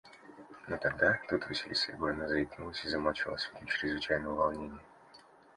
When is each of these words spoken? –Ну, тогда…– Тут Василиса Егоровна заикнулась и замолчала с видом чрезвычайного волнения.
–Ну, 0.67 0.79
тогда…– 0.79 1.21
Тут 1.29 1.47
Василиса 1.47 1.91
Егоровна 1.91 2.27
заикнулась 2.27 2.83
и 2.85 2.89
замолчала 2.89 3.37
с 3.37 3.47
видом 3.53 3.67
чрезвычайного 3.67 4.33
волнения. 4.33 4.79